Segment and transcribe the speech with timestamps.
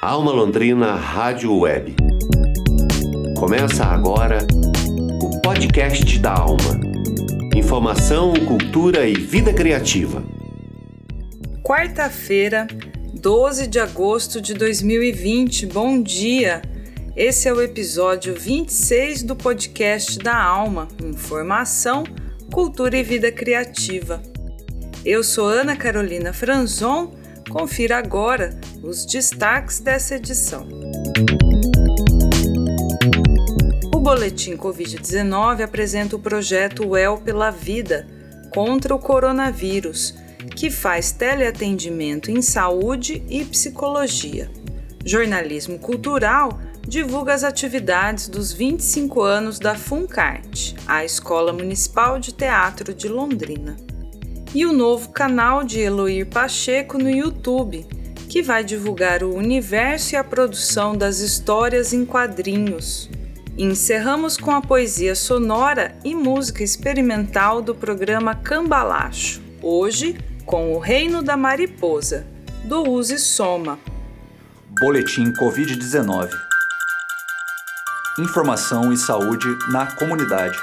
[0.00, 1.96] Alma Londrina Rádio Web.
[3.36, 4.46] Começa agora
[5.20, 6.78] o podcast da Alma.
[7.56, 10.22] Informação, cultura e vida criativa.
[11.64, 12.68] Quarta-feira,
[13.12, 15.66] 12 de agosto de 2020.
[15.66, 16.62] Bom dia!
[17.16, 20.86] Esse é o episódio 26 do podcast da Alma.
[21.02, 22.04] Informação,
[22.52, 24.22] cultura e vida criativa.
[25.04, 27.17] Eu sou Ana Carolina Franzon.
[27.50, 30.68] Confira agora os destaques dessa edição.
[33.94, 38.06] O Boletim Covid-19 apresenta o projeto UEL pela Vida
[38.50, 40.14] contra o coronavírus,
[40.54, 44.50] que faz teleatendimento em saúde e psicologia.
[45.04, 52.94] Jornalismo Cultural divulga as atividades dos 25 anos da FUNCART, a Escola Municipal de Teatro
[52.94, 53.76] de Londrina.
[54.54, 57.86] E o novo canal de Eloir Pacheco no YouTube,
[58.28, 63.10] que vai divulgar o universo e a produção das histórias em quadrinhos.
[63.56, 71.22] encerramos com a poesia sonora e música experimental do programa Cambalacho, hoje com O Reino
[71.22, 72.26] da Mariposa,
[72.64, 73.78] do Use Soma.
[74.80, 76.30] Boletim Covid-19
[78.18, 80.58] Informação e saúde na comunidade.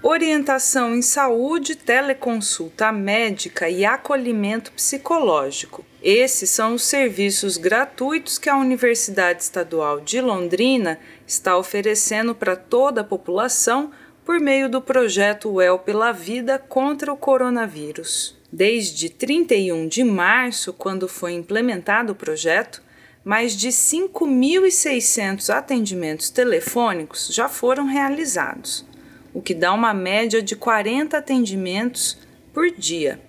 [0.00, 5.84] Orientação em saúde, teleconsulta médica e acolhimento psicológico.
[6.00, 13.00] Esses são os serviços gratuitos que a Universidade Estadual de Londrina está oferecendo para toda
[13.00, 13.90] a população
[14.24, 18.38] por meio do projeto UEL pela Vida contra o coronavírus.
[18.52, 22.80] Desde 31 de março, quando foi implementado o projeto,
[23.24, 28.86] mais de 5.600 atendimentos telefônicos já foram realizados,
[29.32, 32.18] o que dá uma média de 40 atendimentos
[32.52, 33.20] por dia.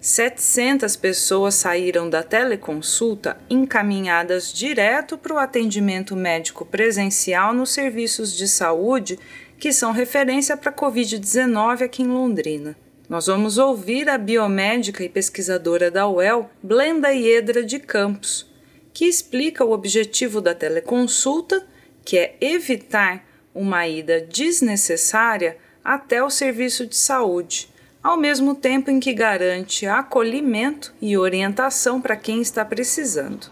[0.00, 8.46] 700 pessoas saíram da teleconsulta encaminhadas direto para o atendimento médico presencial nos serviços de
[8.46, 9.18] saúde
[9.58, 12.76] que são referência para a Covid-19 aqui em Londrina.
[13.08, 18.50] Nós vamos ouvir a biomédica e pesquisadora da UEL, Blenda Iedra de Campos,
[18.92, 21.66] que explica o objetivo da teleconsulta,
[22.04, 23.24] que é evitar
[23.56, 27.68] uma ida desnecessária até o serviço de saúde
[28.06, 33.48] ao mesmo tempo em que garante acolhimento e orientação para quem está precisando.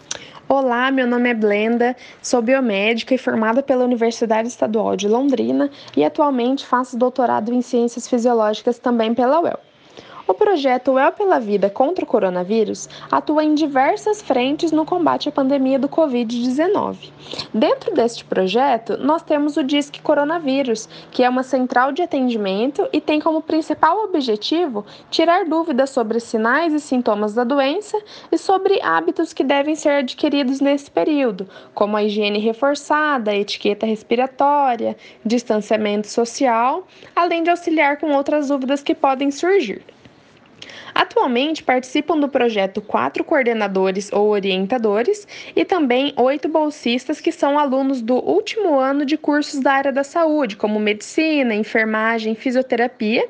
[0.47, 6.05] Olá, meu nome é Blenda, sou biomédica e formada pela Universidade Estadual de Londrina e
[6.05, 9.59] atualmente faço doutorado em Ciências Fisiológicas também pela UEL.
[10.27, 15.31] O projeto UEL pela Vida contra o coronavírus atua em diversas frentes no combate à
[15.31, 17.11] pandemia do Covid-19.
[17.53, 22.99] Dentro deste projeto, nós temos o Disque Coronavírus, que é uma central de atendimento e
[22.99, 27.95] tem como principal objetivo tirar dúvidas sobre sinais e sintomas da doença
[28.31, 33.85] e sobre hábitos que devem ser adquiridos nesse período, como a higiene reforçada, a etiqueta
[33.85, 39.83] respiratória, distanciamento social, além de auxiliar com outras dúvidas que podem surgir.
[40.93, 48.01] Atualmente participam do projeto quatro coordenadores ou orientadores e também oito bolsistas que são alunos
[48.01, 53.27] do último ano de cursos da área da saúde, como medicina, enfermagem, fisioterapia.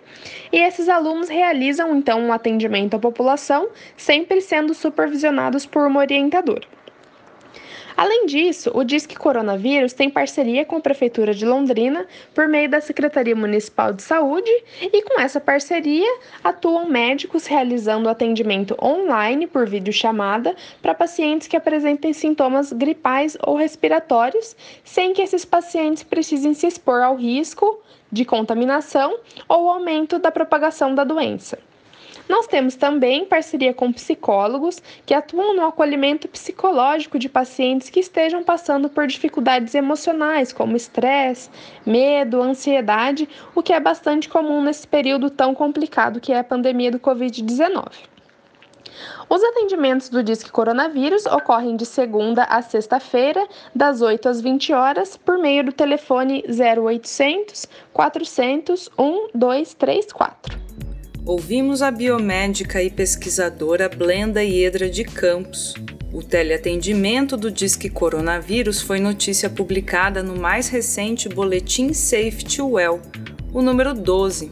[0.52, 6.68] E esses alunos realizam então um atendimento à população, sempre sendo supervisionados por uma orientadora.
[7.97, 12.81] Além disso, o Disque Coronavírus tem parceria com a Prefeitura de Londrina por meio da
[12.81, 14.51] Secretaria Municipal de Saúde
[14.81, 22.11] e com essa parceria atuam médicos realizando atendimento online por videochamada para pacientes que apresentem
[22.11, 27.79] sintomas gripais ou respiratórios, sem que esses pacientes precisem se expor ao risco
[28.12, 29.17] de contaminação
[29.47, 31.57] ou aumento da propagação da doença.
[32.28, 38.44] Nós temos também parceria com psicólogos que atuam no acolhimento psicológico de pacientes que estejam
[38.44, 41.50] passando por dificuldades emocionais, como estresse,
[41.86, 46.90] medo, ansiedade, o que é bastante comum nesse período tão complicado que é a pandemia
[46.90, 47.86] do Covid-19.
[49.30, 55.18] Os atendimentos do Disque Coronavírus ocorrem de segunda a sexta-feira, das 8 às 20 horas,
[55.18, 60.64] por meio do telefone 0800 400 1234.
[61.25, 65.74] Ouvimos a biomédica e pesquisadora Blenda Iedra de Campos.
[66.13, 73.01] O teleatendimento do Disque Coronavírus foi notícia publicada no mais recente Boletim Safety Well,
[73.51, 74.51] o número 12.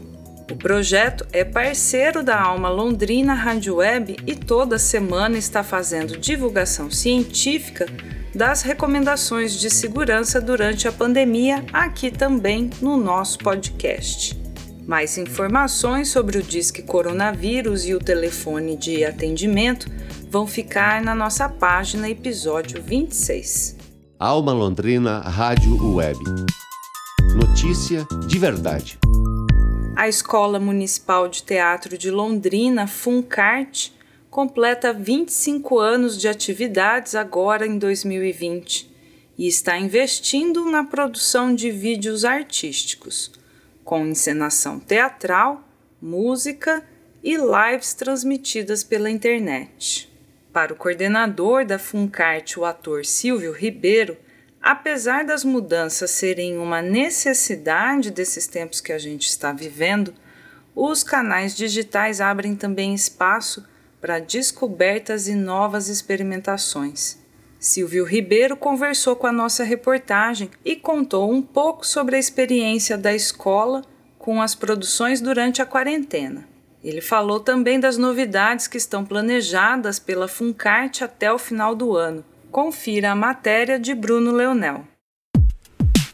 [0.50, 6.90] O projeto é parceiro da Alma Londrina Rádio Web e toda semana está fazendo divulgação
[6.90, 7.86] científica
[8.34, 14.43] das recomendações de segurança durante a pandemia aqui também no nosso podcast.
[14.86, 19.90] Mais informações sobre o Disque Coronavírus e o telefone de atendimento
[20.30, 23.76] vão ficar na nossa página episódio 26.
[24.18, 26.18] Alma Londrina Rádio Web.
[27.34, 28.98] Notícia de verdade.
[29.96, 33.90] A Escola Municipal de Teatro de Londrina, Funcart,
[34.28, 38.92] completa 25 anos de atividades agora em 2020
[39.38, 43.32] e está investindo na produção de vídeos artísticos,
[43.84, 45.62] com encenação teatral,
[46.00, 46.82] música
[47.22, 50.10] e lives transmitidas pela internet.
[50.52, 54.16] Para o coordenador da Funcart, o ator Silvio Ribeiro,
[54.62, 60.14] apesar das mudanças serem uma necessidade desses tempos que a gente está vivendo,
[60.74, 63.66] os canais digitais abrem também espaço
[64.00, 67.23] para descobertas e novas experimentações.
[67.64, 73.14] Silvio Ribeiro conversou com a nossa reportagem e contou um pouco sobre a experiência da
[73.14, 73.82] escola
[74.18, 76.46] com as produções durante a quarentena.
[76.84, 82.22] Ele falou também das novidades que estão planejadas pela Funcart até o final do ano.
[82.52, 84.84] Confira a matéria de Bruno Leonel.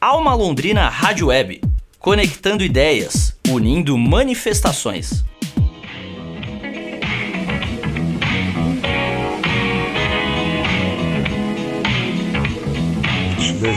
[0.01, 1.63] Alma Londrina Rádio Web,
[1.99, 5.25] conectando ideias, unindo manifestações.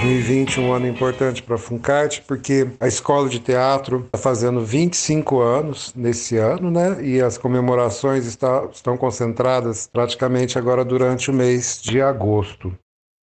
[0.03, 5.39] 2020 um ano importante para a Funcart, porque a escola de teatro está fazendo 25
[5.39, 7.01] anos nesse ano, né?
[7.01, 12.75] E as comemorações está, estão concentradas praticamente agora durante o mês de agosto.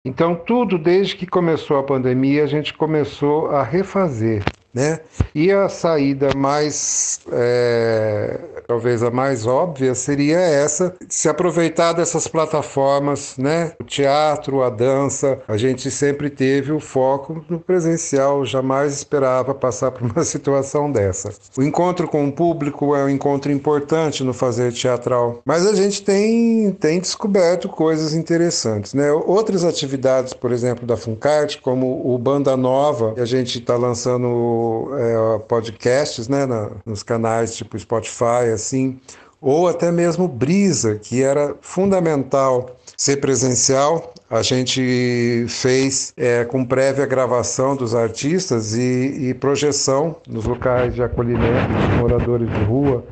[0.06, 5.00] Então, tudo desde que começou a pandemia, a gente começou a refazer né?
[5.34, 13.36] E a saída mais, é, talvez a mais óbvia, seria essa: se aproveitar dessas plataformas,
[13.36, 13.72] né?
[13.80, 19.90] O teatro, a dança, a gente sempre teve o foco no presencial, jamais esperava passar
[19.90, 21.32] por uma situação dessa.
[21.56, 26.02] O encontro com o público é um encontro importante no fazer teatral, mas a gente
[26.02, 29.10] tem, tem descoberto coisas interessantes, né?
[29.12, 34.59] Outras atividades, por exemplo, da Funcart, como o Banda Nova, que a gente está lançando
[34.96, 38.98] é, podcasts, né, na, nos canais tipo Spotify, assim,
[39.40, 44.12] ou até mesmo Brisa, que era fundamental ser presencial.
[44.28, 51.02] A gente fez é, com prévia gravação dos artistas e, e projeção nos locais de
[51.02, 53.04] acolhimento dos moradores de rua.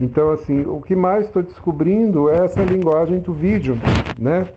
[0.00, 3.78] Então, assim, o que mais estou descobrindo é essa linguagem do vídeo,
[4.18, 4.48] né?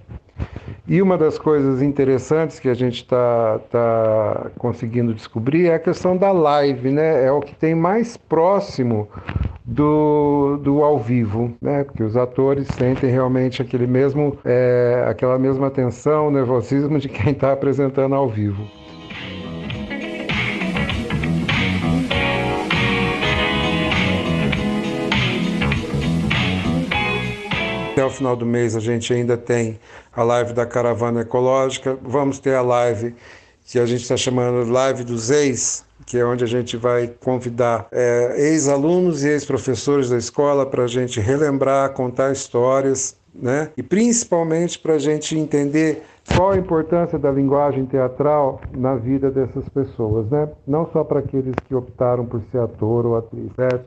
[0.87, 6.15] E uma das coisas interessantes que a gente está tá conseguindo descobrir é a questão
[6.15, 7.25] da live, né?
[7.25, 9.09] É o que tem mais próximo
[9.65, 11.83] do, do ao vivo, né?
[11.83, 17.51] Porque os atores sentem realmente aquele mesmo, é, aquela mesma tensão, nervosismo de quem está
[17.51, 18.65] apresentando ao vivo.
[27.91, 29.79] Até o final do mês a gente ainda tem
[30.17, 31.95] a live da Caravana Ecológica.
[32.01, 33.13] Vamos ter a live
[33.63, 37.87] que a gente está chamando Live dos Ex, que é onde a gente vai convidar
[37.91, 43.69] é, ex-alunos e ex-professores da escola para a gente relembrar, contar histórias, né?
[43.77, 46.01] E principalmente para a gente entender
[46.35, 50.49] qual a importância da linguagem teatral na vida dessas pessoas, né?
[50.65, 53.85] Não só para aqueles que optaram por ser ator ou atriz, certo?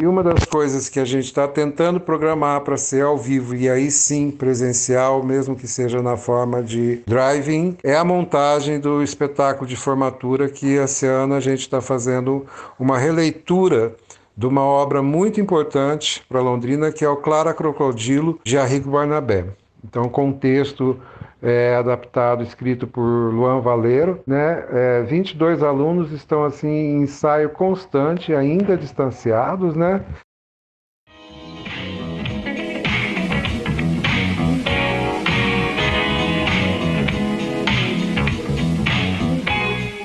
[0.00, 3.68] E uma das coisas que a gente está tentando programar para ser ao vivo e
[3.68, 9.66] aí sim presencial, mesmo que seja na forma de driving, é a montagem do espetáculo
[9.66, 12.46] de formatura que esse ano a gente está fazendo
[12.78, 13.96] uma releitura
[14.36, 19.46] de uma obra muito importante para Londrina, que é o Clara Crocodilo, de Arrigo Barnabé.
[19.84, 20.96] Então, contexto
[21.42, 24.20] é, adaptado, escrito por Luan Valeiro.
[24.26, 24.64] Né?
[24.70, 30.04] É, 22 alunos estão assim em ensaio constante, ainda distanciados, né?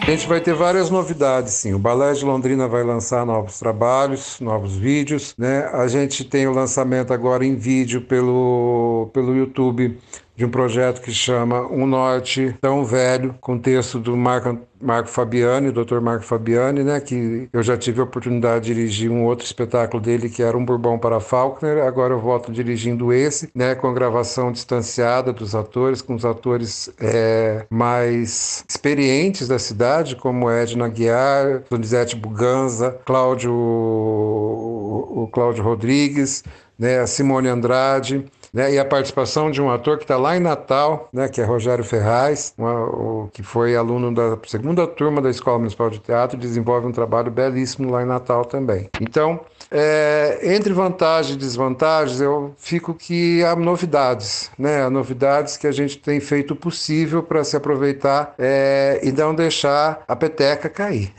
[0.06, 1.74] A gente vai ter várias novidades, sim.
[1.74, 5.66] O Balé de Londrina vai lançar novos trabalhos, novos vídeos, né?
[5.74, 9.98] A gente tem o lançamento agora em vídeo pelo, pelo YouTube
[10.36, 15.72] de um projeto que chama Um Norte Tão Velho, com texto do Marco, Marco Fabiani,
[15.72, 16.00] Dr.
[16.02, 20.30] Marco Fabiani, né, que eu já tive a oportunidade de dirigir um outro espetáculo dele
[20.30, 24.52] que era Um Bourbon para Faulkner, agora eu volto dirigindo esse, né, com a gravação
[24.52, 32.16] distanciada dos atores, com os atores é, mais experientes da cidade, como Edna Guiar, Donizete
[32.16, 36.44] Buganza, Cláudio, o Cláudio Rodrigues,
[36.78, 41.10] né, Simone Andrade, né, e a participação de um ator que está lá em Natal,
[41.12, 45.58] né, que é Rogério Ferraz, uma, o, que foi aluno da segunda turma da Escola
[45.58, 48.90] Municipal de Teatro, desenvolve um trabalho belíssimo lá em Natal também.
[49.02, 49.40] Então,
[49.76, 54.84] É, entre vantagens e desvantagens, eu fico que há novidades, né?
[54.84, 60.04] Há novidades que a gente tem feito possível para se aproveitar é, e não deixar
[60.08, 61.12] a peteca cair.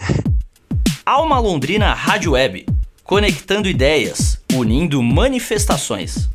[1.04, 2.64] Alma Londrina Rádio Web,
[3.02, 6.28] conectando ideias, unindo manifestações.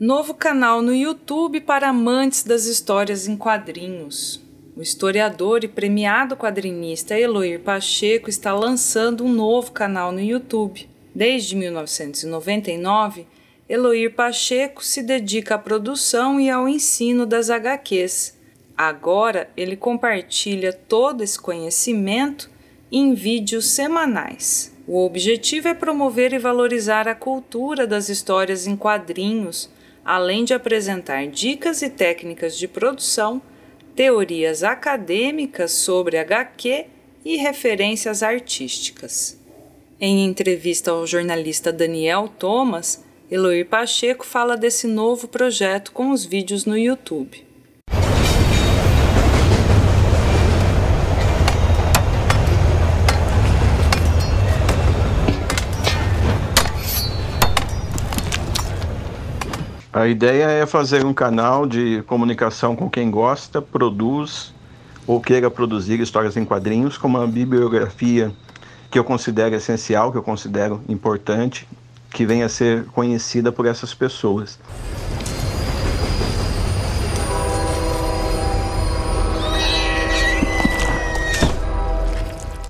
[0.00, 4.42] Novo canal no YouTube para amantes das histórias em quadrinhos.
[4.74, 10.88] O historiador e premiado quadrinista Eloir Pacheco está lançando um novo canal no YouTube.
[11.14, 13.26] Desde 1999,
[13.68, 18.38] Eloir Pacheco se dedica à produção e ao ensino das HQs.
[18.74, 22.50] Agora ele compartilha todo esse conhecimento
[22.90, 24.74] em vídeos semanais.
[24.86, 29.68] O objetivo é promover e valorizar a cultura das histórias em quadrinhos,
[30.04, 33.40] além de apresentar dicas e técnicas de produção,
[33.94, 36.86] teorias acadêmicas sobre HQ
[37.24, 39.38] e referências artísticas.
[40.00, 46.64] Em entrevista ao jornalista Daniel Thomas, Eloir Pacheco fala desse novo projeto com os vídeos
[46.64, 47.49] no YouTube.
[60.00, 64.50] A ideia é fazer um canal de comunicação com quem gosta, produz
[65.06, 68.32] ou queira produzir histórias em quadrinhos com uma bibliografia
[68.90, 71.68] que eu considero essencial, que eu considero importante,
[72.14, 74.58] que venha a ser conhecida por essas pessoas.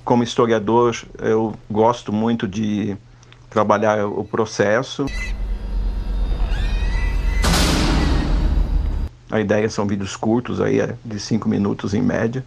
[0.03, 2.97] Como historiador, eu gosto muito de
[3.49, 5.05] trabalhar o processo.
[9.31, 12.43] A ideia são vídeos curtos, aí é de cinco minutos em média,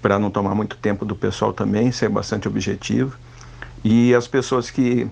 [0.00, 3.18] para não tomar muito tempo do pessoal também, ser bastante objetivo.
[3.84, 5.06] E as pessoas que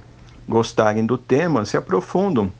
[0.49, 2.51] gostarem do tema se aprofundam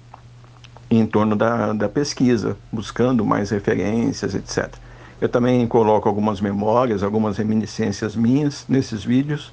[0.91, 4.75] em torno da, da pesquisa, buscando mais referências, etc.
[5.21, 9.53] Eu também coloco algumas memórias, algumas reminiscências minhas nesses vídeos,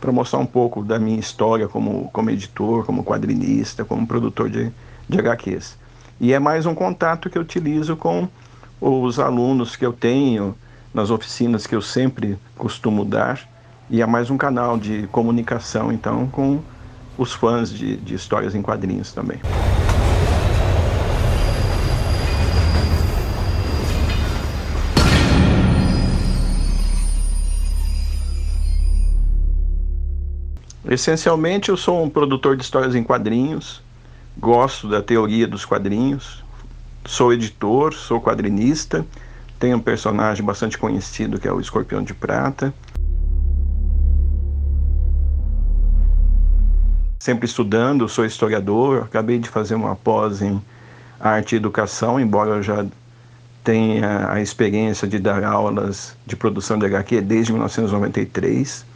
[0.00, 4.70] para mostrar um pouco da minha história como, como editor, como quadrinista, como produtor de,
[5.08, 5.76] de HQs.
[6.20, 8.28] E é mais um contato que eu utilizo com
[8.80, 10.52] os alunos que eu tenho
[10.92, 13.48] nas oficinas que eu sempre costumo dar.
[13.88, 16.60] E é mais um canal de comunicação, então, com
[17.16, 19.38] os fãs de, de histórias em quadrinhos também.
[30.84, 33.86] Essencialmente, eu sou um produtor de histórias em quadrinhos
[34.38, 36.44] gosto da teoria dos quadrinhos,
[37.04, 39.04] sou editor, sou quadrinista,
[39.58, 42.72] tenho um personagem bastante conhecido que é o Escorpião de Prata.
[47.18, 50.62] Sempre estudando, sou historiador, acabei de fazer uma pós em
[51.18, 52.86] arte e educação, embora eu já
[53.64, 58.86] tenha a experiência de dar aulas de produção de HQ desde 1993.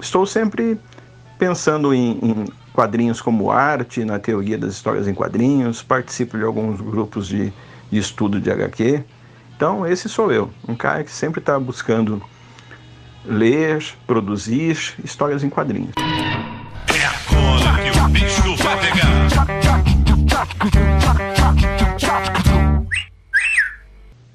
[0.00, 0.78] Estou sempre
[1.38, 6.80] pensando em, em, quadrinhos como arte, na teoria das histórias em quadrinhos, participo de alguns
[6.80, 7.52] grupos de,
[7.90, 9.04] de estudo de HQ.
[9.56, 12.22] Então, esse sou eu, um cara que sempre está buscando
[13.24, 15.92] ler, produzir histórias em quadrinhos.
[16.88, 19.10] É agora que o bicho vai pegar.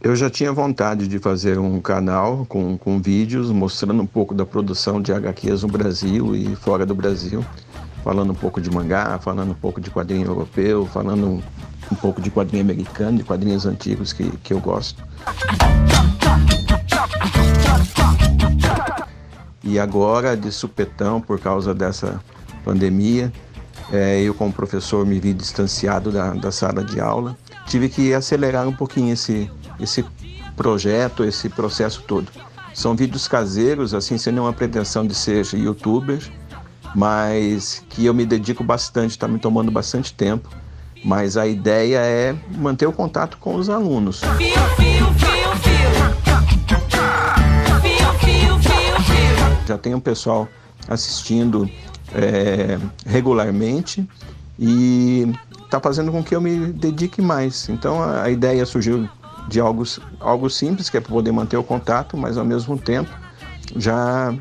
[0.05, 4.45] Eu já tinha vontade de fazer um canal com, com vídeos mostrando um pouco da
[4.45, 7.43] produção de HQs no Brasil e fora do Brasil,
[8.03, 11.43] falando um pouco de mangá, falando um pouco de quadrinho europeu, falando um,
[11.91, 15.03] um pouco de quadrinho americano, de quadrinhos antigos que, que eu gosto.
[19.63, 22.21] E agora, de supetão, por causa dessa
[22.63, 23.33] pandemia,
[23.91, 27.35] é, eu como professor me vi distanciado da, da sala de aula.
[27.65, 30.05] Tive que acelerar um pouquinho esse, esse
[30.55, 32.31] projeto, esse processo todo.
[32.73, 36.19] São vídeos caseiros, assim, sem nenhuma pretensão de ser youtuber,
[36.93, 40.49] mas que eu me dedico bastante, está me tomando bastante tempo.
[41.03, 44.21] Mas a ideia é manter o contato com os alunos.
[49.67, 50.47] Já tem um pessoal
[50.87, 51.69] assistindo
[52.13, 54.07] é, regularmente
[54.57, 55.31] e
[55.63, 57.69] está fazendo com que eu me dedique mais.
[57.69, 59.07] Então a, a ideia surgiu
[59.47, 59.83] de algo,
[60.19, 63.09] algo simples, que é para poder manter o contato, mas ao mesmo tempo
[63.75, 64.33] já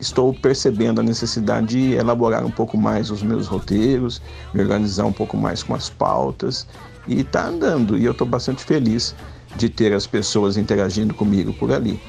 [0.00, 4.20] estou percebendo a necessidade de elaborar um pouco mais os meus roteiros,
[4.52, 6.66] me organizar um pouco mais com as pautas
[7.06, 7.96] e está andando.
[7.96, 9.14] E eu estou bastante feliz
[9.56, 12.00] de ter as pessoas interagindo comigo por ali.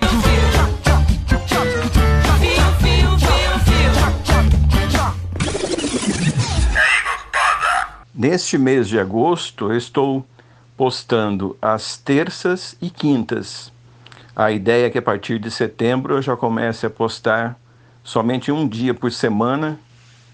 [8.15, 10.25] Neste mês de agosto, eu estou
[10.83, 13.71] postando às terças e quintas.
[14.35, 17.57] A ideia é que a partir de setembro eu já comece a postar
[18.03, 19.79] somente um dia por semana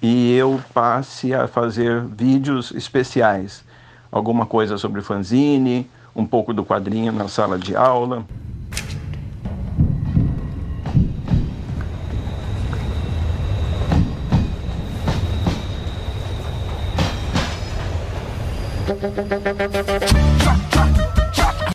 [0.02, 3.64] e eu passe a fazer vídeos especiais.
[4.12, 8.26] Alguma coisa sobre fanzine, um pouco do quadrinho na sala de aula.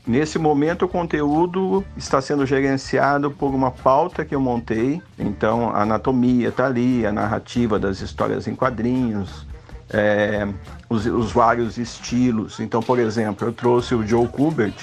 [0.06, 5.02] Nesse momento, o conteúdo está sendo gerenciado por uma pauta que eu montei.
[5.18, 9.46] Então, a anatomia está ali, a narrativa das histórias em quadrinhos,
[9.90, 10.46] é,
[10.90, 12.60] os, os, vários estilos.
[12.60, 14.74] Então, por exemplo, eu trouxe o Joe Kubert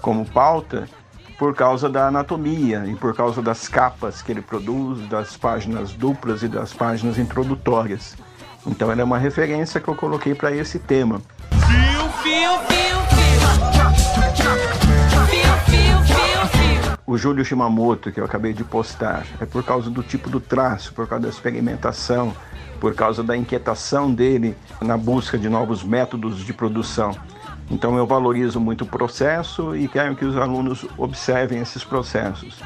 [0.00, 0.88] como pauta
[1.38, 6.42] por causa da anatomia e por causa das capas que ele produz, das páginas duplas
[6.42, 8.16] e das páginas introdutórias.
[8.66, 11.20] Então, ela é uma referência que eu coloquei para esse tema.
[12.22, 13.30] Fio, fio, fio,
[17.10, 20.92] o Júlio Shimamoto, que eu acabei de postar, é por causa do tipo do traço,
[20.94, 22.32] por causa da experimentação,
[22.78, 27.16] por causa da inquietação dele na busca de novos métodos de produção.
[27.68, 32.60] Então eu valorizo muito o processo e quero que os alunos observem esses processos.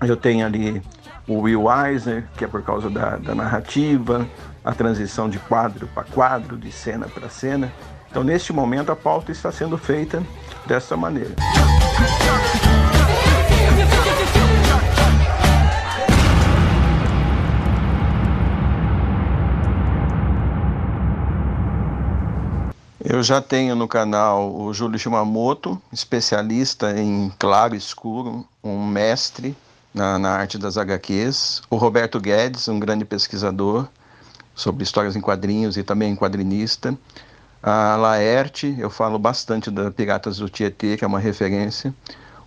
[0.00, 0.82] Eu tenho ali
[1.28, 4.26] o Will Eisner, que é por causa da, da narrativa,
[4.64, 7.72] a transição de quadro para quadro, de cena para cena.
[8.10, 10.22] Então, neste momento, a pauta está sendo feita
[10.66, 11.34] dessa maneira.
[23.08, 29.56] Eu já tenho no canal o Júlio Shimamoto, especialista em claro e escuro, um mestre
[29.96, 31.62] na, na arte das HQs.
[31.70, 33.88] O Roberto Guedes, um grande pesquisador
[34.54, 36.96] sobre histórias em quadrinhos e também quadrinista.
[37.62, 41.94] A Laerte, eu falo bastante da Piratas do Tietê, que é uma referência.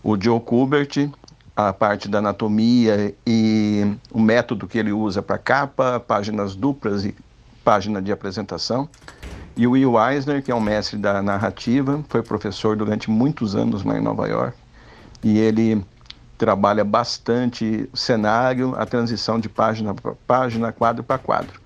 [0.04, 1.10] O Joe Kubert,
[1.56, 7.16] a parte da anatomia e o método que ele usa para capa, páginas duplas e
[7.64, 8.88] página de apresentação.
[9.58, 13.84] E o Will Eisner, que é um mestre da narrativa, foi professor durante muitos anos
[13.84, 14.56] lá em Nova York.
[15.22, 15.84] E ele
[16.40, 21.60] trabalha bastante cenário, a transição de página para página, quadro para quadro.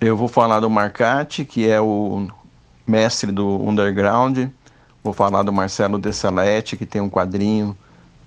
[0.00, 2.26] Eu vou falar do Marcati, que é o
[2.84, 4.48] mestre do underground.
[5.04, 7.78] Vou falar do Marcelo Dessalete, que tem um quadrinho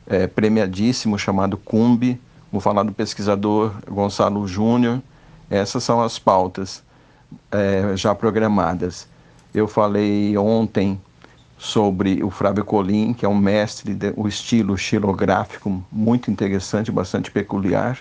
[0.08, 2.20] é, premiadíssimo chamado Cumbi.
[2.50, 5.02] Vou falar do pesquisador Gonçalo Júnior.
[5.50, 6.82] Essas são as pautas
[7.52, 9.10] é, já programadas.
[9.54, 11.00] Eu falei ontem
[11.60, 17.30] sobre o Flávio Colim, que é um mestre, de, o estilo xilográfico muito interessante, bastante
[17.30, 18.00] peculiar.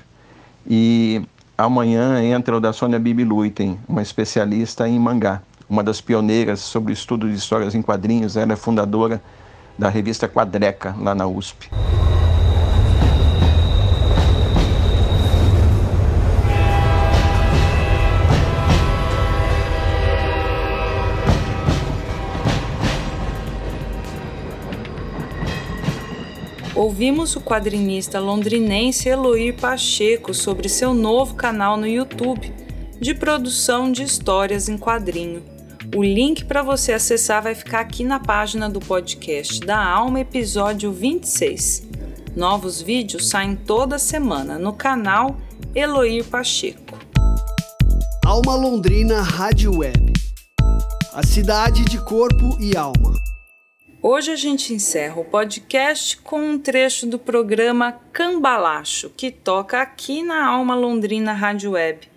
[0.67, 1.23] E
[1.61, 6.93] Amanhã entra o da Sônia Bibi Luiten, uma especialista em mangá, uma das pioneiras sobre
[6.93, 8.37] o estudo de histórias em quadrinhos.
[8.37, 9.21] Ela é fundadora
[9.77, 11.69] da revista Quadreca, lá na USP.
[26.79, 32.55] Ouvimos o quadrinista londrinense Eloir Pacheco sobre seu novo canal no YouTube
[33.01, 35.43] de produção de histórias em quadrinho.
[35.97, 40.93] O link para você acessar vai ficar aqui na página do podcast da Alma, episódio
[40.93, 41.89] 26.
[42.37, 45.37] Novos vídeos saem toda semana no canal
[45.75, 46.97] Eloir Pacheco.
[48.25, 50.13] Alma Londrina Rádio Web.
[51.13, 53.28] A cidade de corpo e alma.
[54.01, 60.23] Hoje a gente encerra o podcast com um trecho do programa Cambalacho, que toca aqui
[60.23, 62.09] na Alma Londrina Rádio Web.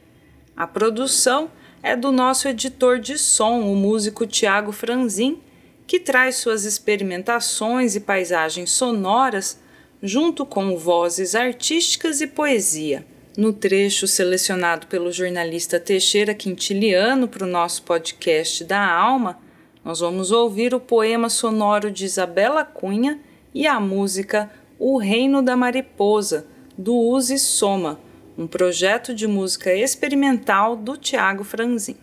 [0.56, 1.50] A produção
[1.82, 5.40] é do nosso editor de som, o músico Tiago Franzin,
[5.88, 9.60] que traz suas experimentações e paisagens sonoras
[10.04, 13.04] junto com vozes artísticas e poesia.
[13.36, 19.40] No trecho selecionado pelo jornalista Teixeira Quintiliano para o nosso podcast da Alma,
[19.84, 23.20] nós vamos ouvir o poema sonoro de Isabela Cunha
[23.54, 26.46] e a música O Reino da Mariposa,
[26.78, 28.00] do Use Soma,
[28.38, 31.96] um projeto de música experimental do Tiago Franzin.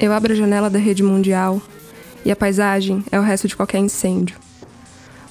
[0.00, 1.62] Eu abro a janela da rede mundial
[2.24, 4.36] e a paisagem é o resto de qualquer incêndio.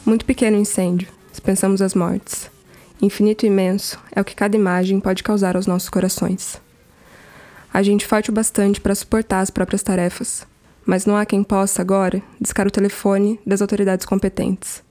[0.06, 2.50] Muito pequeno incêndio, se pensamos as mortes.
[3.02, 6.60] Infinito e imenso é o que cada imagem pode causar aos nossos corações.
[7.74, 10.48] A gente forte o bastante para suportar as próprias tarefas
[10.88, 14.82] mas não há quem possa agora discar o telefone das autoridades competentes.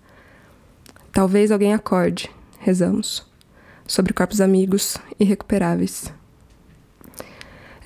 [1.10, 2.30] Talvez alguém acorde,
[2.60, 3.24] rezamos.
[3.88, 6.12] sobre corpos amigos irrecuperáveis.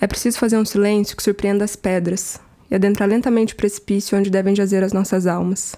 [0.01, 4.31] É preciso fazer um silêncio que surpreenda as pedras e adentrar lentamente o precipício onde
[4.31, 5.77] devem jazer as nossas almas.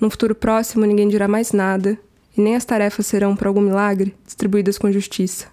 [0.00, 1.98] No futuro próximo, ninguém dirá mais nada
[2.36, 5.46] e nem as tarefas serão, por algum milagre, distribuídas com justiça.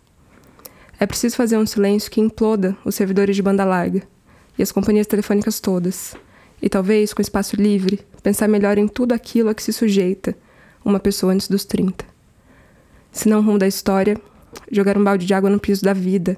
[0.98, 4.08] É preciso fazer um silêncio que imploda os servidores de banda larga
[4.58, 6.16] e as companhias telefônicas todas,
[6.62, 10.36] e talvez, com espaço livre, pensar melhor em tudo aquilo a que se sujeita
[10.84, 12.06] uma pessoa antes dos 30.
[13.12, 14.18] Se não rumo da história,
[14.72, 16.38] jogar um balde de água no piso da vida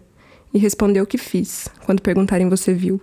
[0.53, 2.99] e responder o que fiz quando perguntarem você viu.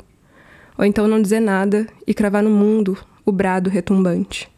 [0.76, 4.50] Ou então não dizer nada e cravar no mundo o brado retumbante.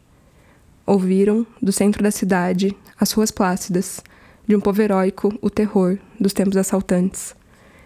[0.85, 4.01] Ouviram, do centro da cidade, as ruas plácidas,
[4.47, 7.35] de um povo heróico, o terror dos tempos assaltantes,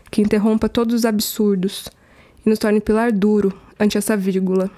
[0.10, 1.90] que interrompa todos os absurdos
[2.46, 4.70] e nos torne pilar duro ante essa vírgula,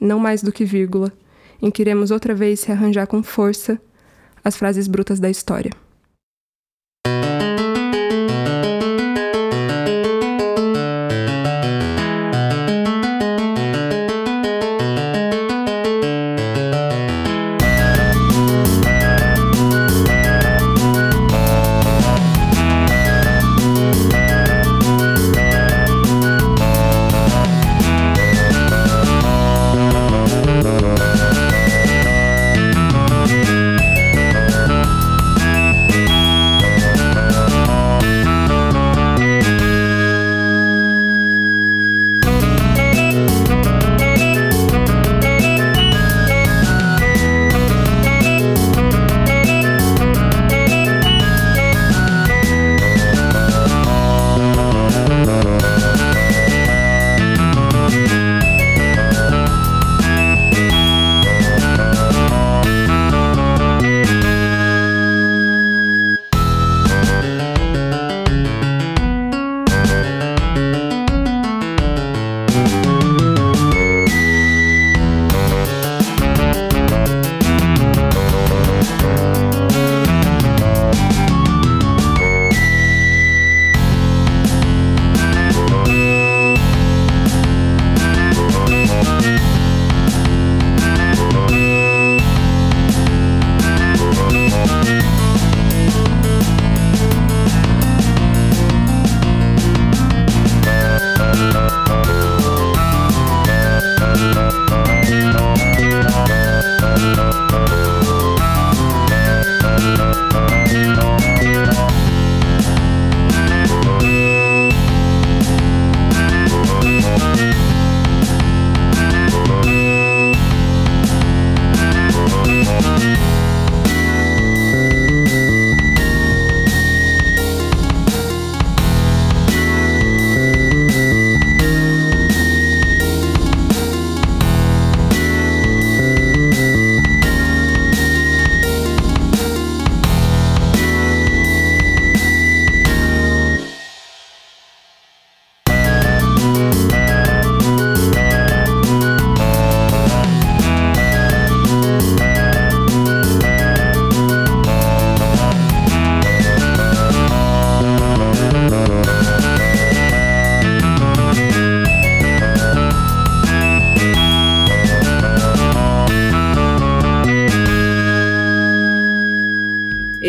[0.00, 1.12] não mais do que vírgula,
[1.60, 3.80] em que iremos outra vez rearranjar com força
[4.44, 5.70] as frases brutas da história.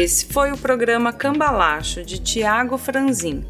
[0.06, 3.44] Esse foi o programa Cambalacho de Tiago Franzin.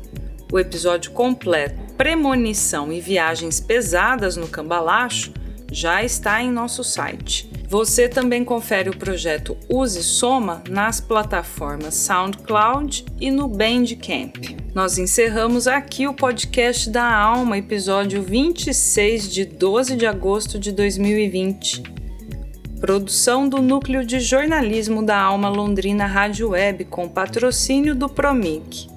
[0.49, 5.33] O episódio completo Premonição e Viagens Pesadas no Cambalacho
[5.69, 7.51] já está em nosso site.
[7.67, 14.37] Você também confere o projeto Use Soma nas plataformas SoundCloud e no Bandcamp.
[14.73, 21.94] Nós encerramos aqui o podcast da Alma, episódio 26 de 12 de agosto de 2020.
[22.85, 28.87] Produção do Núcleo de Jornalismo da Alma Londrina Rádio Web com patrocínio do Promic.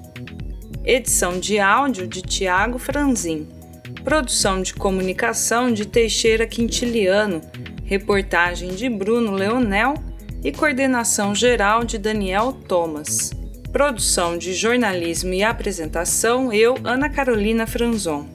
[0.85, 3.47] Edição de áudio de Tiago Franzin.
[4.03, 7.41] Produção de comunicação de Teixeira Quintiliano.
[7.83, 9.95] Reportagem de Bruno Leonel
[10.43, 13.31] e coordenação geral de Daniel Thomas.
[13.71, 18.27] Produção de jornalismo e apresentação eu, Ana Carolina Franzon.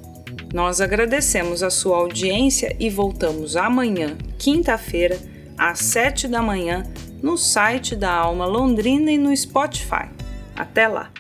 [0.52, 5.16] Nós agradecemos a sua audiência e voltamos amanhã, quinta-feira,
[5.56, 6.82] às 7 da manhã,
[7.22, 10.08] no site da Alma Londrina e no Spotify.
[10.56, 11.10] Até lá!